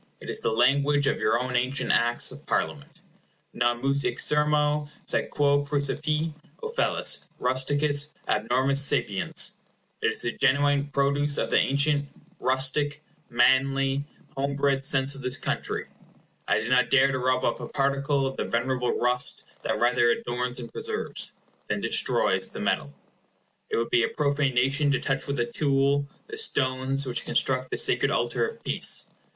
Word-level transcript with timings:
It 0.19 0.31
is 0.31 0.39
the 0.39 0.49
language 0.49 1.05
of 1.05 1.19
your 1.19 1.39
own 1.39 1.55
ancient 1.55 1.91
Acts 1.91 2.31
of 2.31 2.47
Parliament. 2.47 3.01
"Non 3.53 3.83
meus 3.83 4.01
hic 4.01 4.17
sermo, 4.17 4.89
sed 5.05 5.29
quæ 5.29 5.63
præcepit 5.67 6.33
Ofellus, 6.63 7.25
Rusticus, 7.39 8.11
abnormis 8.27 8.81
sapiens." 8.81 9.57
It 10.01 10.11
is 10.11 10.23
the 10.23 10.31
genuine 10.31 10.87
produce 10.87 11.37
of 11.37 11.51
the 11.51 11.59
ancient, 11.59 12.09
rustic, 12.39 13.03
manly, 13.29 14.03
homebred 14.35 14.83
sense 14.83 15.13
of 15.13 15.21
this 15.21 15.37
country.—I 15.37 16.57
did 16.57 16.71
not 16.71 16.89
dare 16.89 17.11
to 17.11 17.19
rub 17.19 17.43
off 17.45 17.59
a 17.59 17.67
particle 17.67 18.25
of 18.25 18.37
the 18.37 18.45
venerable 18.45 18.97
rust 18.97 19.43
that 19.61 19.77
rather 19.79 20.09
adorns 20.09 20.59
and 20.59 20.73
preserves, 20.73 21.33
than 21.67 21.79
destroys, 21.79 22.47
the 22.49 22.59
metal. 22.59 22.91
It 23.69 23.77
would 23.77 23.91
be 23.91 24.01
a 24.01 24.07
profanation 24.09 24.89
to 24.93 24.99
touch 24.99 25.27
with 25.27 25.39
a 25.39 25.45
tool 25.45 26.07
the 26.25 26.37
stones 26.37 27.05
which 27.05 27.23
construct 27.23 27.69
the 27.69 27.77
sacred 27.77 28.09
altar 28.09 28.43
of 28.47 28.63
peace. 28.63 29.07